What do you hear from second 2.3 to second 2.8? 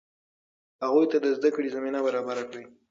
کړئ.